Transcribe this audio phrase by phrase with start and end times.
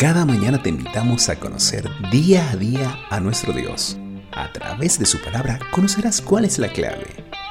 [0.00, 3.98] Cada mañana te invitamos a conocer día a día a nuestro Dios.
[4.32, 7.04] A través de su palabra conocerás cuál es la clave,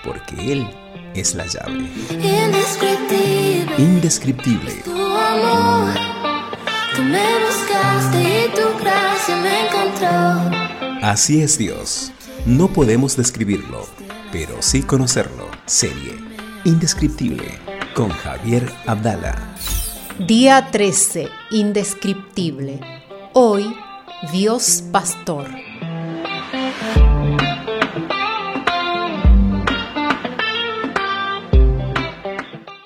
[0.04, 0.68] porque Él
[1.14, 1.92] es la llave.
[2.10, 3.76] Indescriptible.
[3.78, 4.72] Indescriptible.
[4.84, 5.94] Tu amor.
[6.96, 11.08] Tú me buscaste y tu gracia me encontró.
[11.08, 12.12] Así es Dios.
[12.48, 13.86] No podemos describirlo,
[14.32, 15.48] pero sí conocerlo.
[15.68, 16.16] Serie
[16.64, 17.60] Indescriptible
[17.94, 19.36] con Javier Abdala.
[20.28, 21.30] Día 13.
[21.52, 22.82] Indescriptible.
[23.32, 23.74] Hoy,
[24.34, 25.48] Dios Pastor.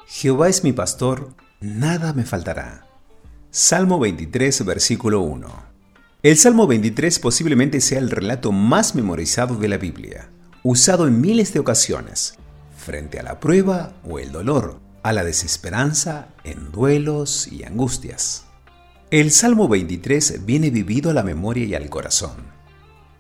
[0.06, 2.86] Jehová es mi pastor, nada me faltará.
[3.50, 5.48] Salmo 23, versículo 1.
[6.22, 10.30] El Salmo 23 posiblemente sea el relato más memorizado de la Biblia,
[10.62, 12.36] usado en miles de ocasiones,
[12.78, 18.46] frente a la prueba o el dolor, a la desesperanza, en duelos y angustias.
[19.12, 22.38] El Salmo 23 viene vivido a la memoria y al corazón.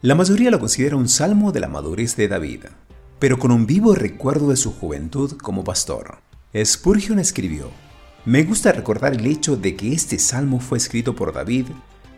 [0.02, 2.66] La mayoría lo considera un salmo de la madurez de David,
[3.20, 6.20] pero con un vivo recuerdo de su juventud como pastor.
[6.56, 7.70] Spurgeon escribió,
[8.26, 11.67] Me gusta recordar el hecho de que este salmo fue escrito por David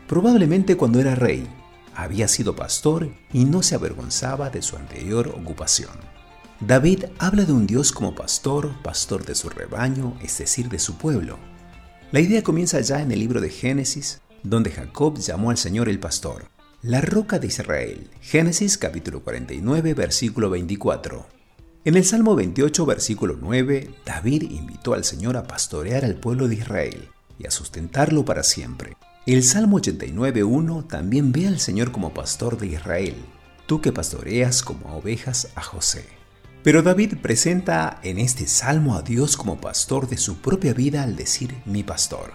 [0.06, 1.46] probablemente cuando era rey,
[1.94, 6.15] había sido pastor y no se avergonzaba de su anterior ocupación.
[6.60, 10.96] David habla de un Dios como pastor, pastor de su rebaño, es decir, de su
[10.96, 11.38] pueblo.
[12.12, 16.00] La idea comienza ya en el libro de Génesis, donde Jacob llamó al Señor el
[16.00, 16.48] pastor,
[16.80, 18.10] la roca de Israel.
[18.22, 21.26] Génesis capítulo 49, versículo 24.
[21.84, 26.54] En el Salmo 28, versículo 9, David invitó al Señor a pastorear al pueblo de
[26.54, 28.96] Israel y a sustentarlo para siempre.
[29.26, 33.16] El Salmo 89.1 también ve al Señor como pastor de Israel,
[33.66, 36.15] tú que pastoreas como ovejas a José.
[36.66, 41.14] Pero David presenta en este salmo a Dios como pastor de su propia vida al
[41.14, 42.32] decir mi pastor.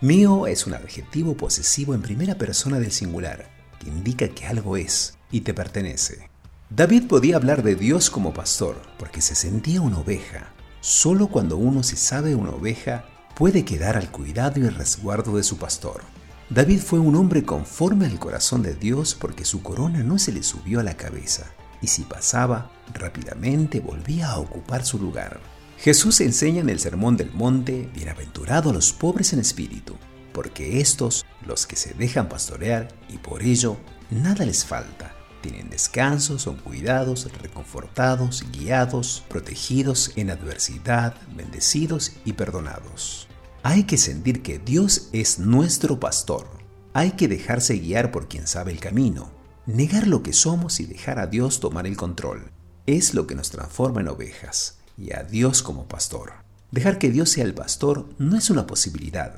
[0.00, 3.50] Mío es un adjetivo posesivo en primera persona del singular,
[3.80, 6.30] que indica que algo es y te pertenece.
[6.70, 10.52] David podía hablar de Dios como pastor porque se sentía una oveja.
[10.80, 13.04] Solo cuando uno se sabe una oveja
[13.34, 16.02] puede quedar al cuidado y el resguardo de su pastor.
[16.50, 20.44] David fue un hombre conforme al corazón de Dios porque su corona no se le
[20.44, 21.50] subió a la cabeza,
[21.86, 25.38] y si pasaba, rápidamente volvía a ocupar su lugar.
[25.78, 29.96] Jesús enseña en el Sermón del Monte, bienaventurado a los pobres en espíritu,
[30.32, 33.76] porque estos, los que se dejan pastorear, y por ello
[34.10, 43.28] nada les falta, tienen descanso, son cuidados, reconfortados, guiados, protegidos en adversidad, bendecidos y perdonados.
[43.62, 46.48] Hay que sentir que Dios es nuestro pastor.
[46.94, 49.35] Hay que dejarse guiar por quien sabe el camino.
[49.66, 52.52] Negar lo que somos y dejar a Dios tomar el control.
[52.86, 56.34] Es lo que nos transforma en ovejas y a Dios como pastor.
[56.70, 59.34] Dejar que Dios sea el pastor no es una posibilidad.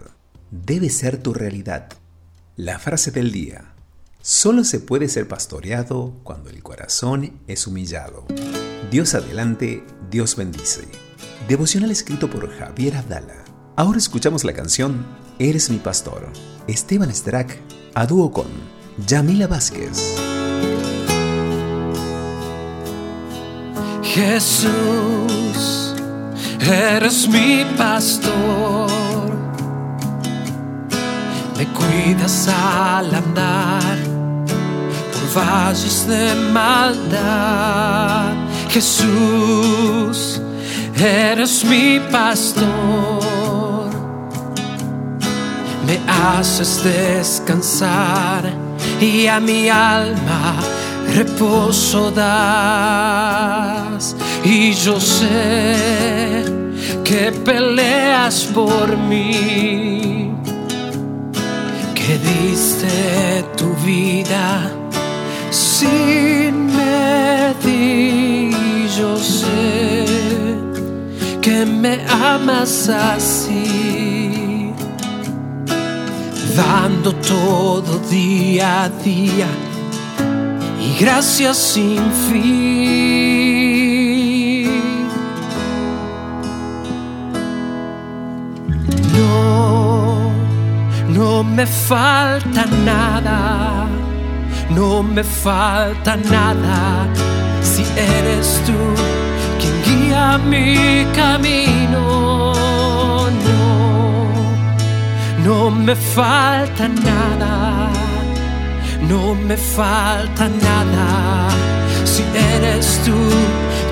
[0.51, 1.89] Debe ser tu realidad.
[2.57, 3.73] La frase del día.
[4.21, 8.27] Solo se puede ser pastoreado cuando el corazón es humillado.
[8.91, 10.87] Dios adelante, Dios bendice.
[11.49, 13.45] Devocional escrito por Javier Abdala.
[13.77, 15.07] Ahora escuchamos la canción
[15.39, 16.29] Eres mi pastor.
[16.67, 17.59] Esteban Strack
[17.95, 20.17] a dúo con Yamila Vázquez.
[24.03, 25.95] Jesús,
[26.61, 28.91] eres mi pastor.
[31.57, 33.99] Me cuidas al andar
[35.13, 38.35] por valles de maldad.
[38.69, 40.41] Jesús,
[40.97, 43.91] eres mi pastor.
[45.87, 48.68] Me haces descansar
[49.01, 50.57] y a mi alma
[51.15, 53.37] reposo das.
[54.45, 56.45] Y yo sé
[57.05, 60.31] que peleas por mí,
[61.95, 64.71] que diste tu vida
[65.51, 68.57] sin medir.
[68.99, 70.05] Yo sé
[71.41, 73.68] que me amas así,
[76.59, 79.47] dando todo día a día
[80.81, 82.69] y gracias sin fin.
[89.17, 90.33] No,
[91.09, 93.87] no me falta nada,
[94.71, 97.07] no me falta nada
[97.63, 98.79] si eres tú
[99.61, 102.48] quien guía mi camino.
[105.49, 107.89] No me falta nada
[109.09, 111.49] no me falta nada
[112.05, 112.23] si
[112.55, 113.19] eres tú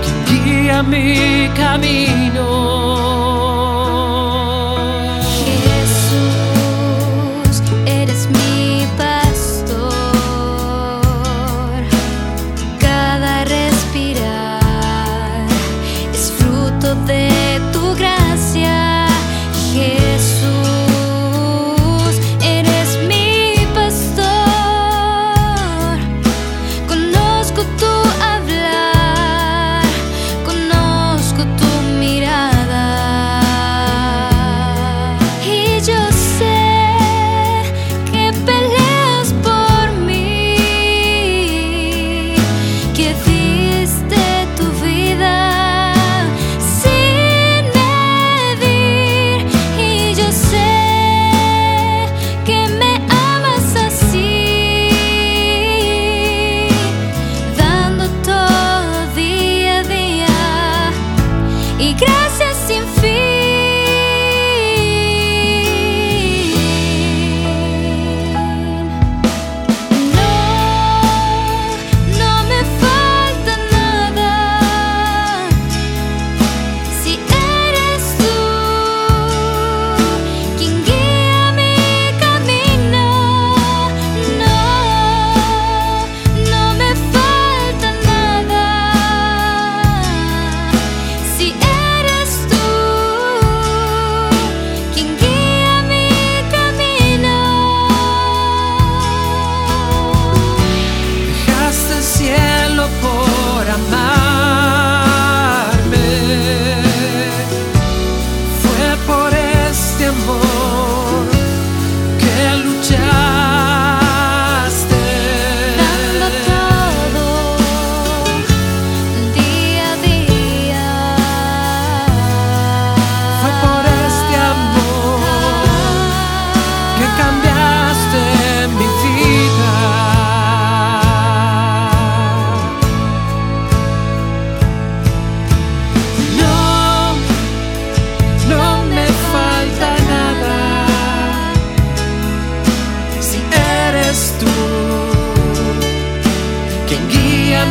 [0.03, 2.86] quien guía mi camino.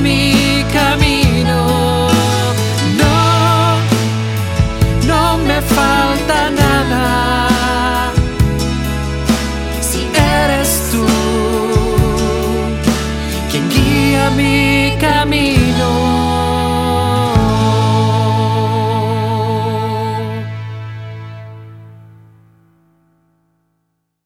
[0.02, 2.08] mi camino.
[3.02, 3.78] No,
[5.08, 8.10] no me falta nada.
[9.82, 10.02] Si
[10.44, 11.06] eres tú
[13.52, 16.05] quien guía mi camino.